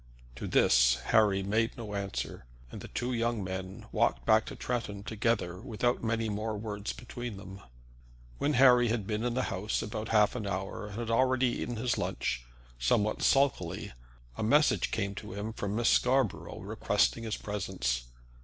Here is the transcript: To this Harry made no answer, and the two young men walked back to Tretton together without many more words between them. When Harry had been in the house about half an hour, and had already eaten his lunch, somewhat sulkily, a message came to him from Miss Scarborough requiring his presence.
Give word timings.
To 0.37 0.47
this 0.47 0.95
Harry 1.13 1.43
made 1.43 1.77
no 1.77 1.93
answer, 1.93 2.47
and 2.71 2.81
the 2.81 2.87
two 2.87 3.13
young 3.13 3.43
men 3.43 3.85
walked 3.91 4.25
back 4.25 4.47
to 4.47 4.55
Tretton 4.55 5.03
together 5.03 5.61
without 5.61 6.03
many 6.03 6.27
more 6.27 6.57
words 6.57 6.91
between 6.91 7.37
them. 7.37 7.61
When 8.39 8.53
Harry 8.53 8.87
had 8.87 9.05
been 9.05 9.23
in 9.23 9.35
the 9.35 9.43
house 9.53 9.83
about 9.83 10.07
half 10.09 10.33
an 10.35 10.47
hour, 10.47 10.87
and 10.87 10.97
had 10.97 11.11
already 11.11 11.49
eaten 11.61 11.75
his 11.75 11.99
lunch, 11.99 12.43
somewhat 12.79 13.21
sulkily, 13.21 13.91
a 14.37 14.41
message 14.43 14.89
came 14.89 15.13
to 15.13 15.33
him 15.33 15.53
from 15.53 15.75
Miss 15.75 15.89
Scarborough 15.89 16.61
requiring 16.61 17.23
his 17.23 17.37
presence. 17.37 18.05